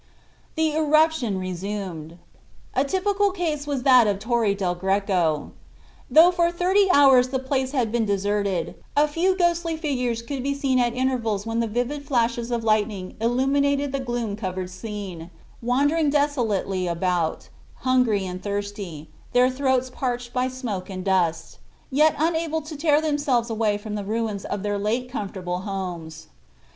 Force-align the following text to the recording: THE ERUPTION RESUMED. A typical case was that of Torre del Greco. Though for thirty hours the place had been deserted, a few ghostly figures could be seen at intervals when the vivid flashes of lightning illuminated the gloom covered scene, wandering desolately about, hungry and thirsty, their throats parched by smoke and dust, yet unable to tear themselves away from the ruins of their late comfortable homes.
THE 0.55 0.73
ERUPTION 0.75 1.37
RESUMED. 1.37 2.17
A 2.73 2.83
typical 2.83 3.29
case 3.29 3.67
was 3.67 3.83
that 3.83 4.07
of 4.07 4.17
Torre 4.17 4.55
del 4.55 4.73
Greco. 4.73 5.51
Though 6.09 6.31
for 6.31 6.49
thirty 6.51 6.89
hours 6.91 7.27
the 7.29 7.37
place 7.37 7.71
had 7.71 7.91
been 7.91 8.03
deserted, 8.05 8.73
a 8.97 9.07
few 9.07 9.37
ghostly 9.37 9.77
figures 9.77 10.23
could 10.23 10.41
be 10.41 10.55
seen 10.55 10.79
at 10.79 10.95
intervals 10.95 11.45
when 11.45 11.59
the 11.59 11.67
vivid 11.67 12.03
flashes 12.03 12.49
of 12.49 12.63
lightning 12.63 13.15
illuminated 13.21 13.91
the 13.91 13.99
gloom 13.99 14.35
covered 14.35 14.71
scene, 14.71 15.29
wandering 15.61 16.09
desolately 16.09 16.87
about, 16.87 17.49
hungry 17.81 18.25
and 18.25 18.41
thirsty, 18.41 19.07
their 19.33 19.51
throats 19.51 19.91
parched 19.91 20.33
by 20.33 20.47
smoke 20.47 20.89
and 20.89 21.05
dust, 21.05 21.59
yet 21.91 22.15
unable 22.17 22.63
to 22.63 22.75
tear 22.75 23.01
themselves 23.01 23.51
away 23.51 23.77
from 23.77 23.93
the 23.93 24.03
ruins 24.03 24.45
of 24.45 24.63
their 24.63 24.79
late 24.79 25.11
comfortable 25.11 25.59
homes. 25.59 26.25